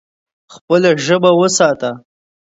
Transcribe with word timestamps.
خپله 0.53 0.91
ژبه 1.05 1.31
وساته. 1.39 1.91